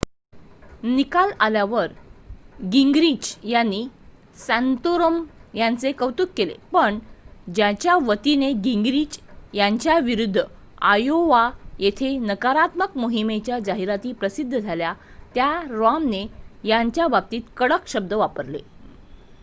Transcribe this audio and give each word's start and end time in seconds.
निकाल 0.85 1.31
आल्यावर 1.39 1.91
गिंगरिच 2.71 3.35
यांनी 3.45 3.83
सॅन्तोरम 4.37 5.21
यांचे 5.53 5.91
कौतुक 5.91 6.29
केले 6.37 6.53
पण 6.71 6.97
ज्यांच्या 7.47 7.95
वतीने 8.03 8.51
गिंगरिच 8.63 9.19
यांच्याविरुध्द 9.53 10.39
आयोवा 10.87 11.49
येथे 11.79 12.17
नकारात्मक 12.19 12.97
मोहिमेच्या 12.97 13.59
जाहिराती 13.61 14.13
प्रसारित 14.13 14.59
झाल्या 14.61 14.93
त्या 15.35 15.51
रॉमने 15.69 16.25
यांच्या 16.63 17.07
बाबतीत 17.07 17.41
कडक 17.57 17.87
शब्द 17.87 18.13
वापरले 18.15 18.59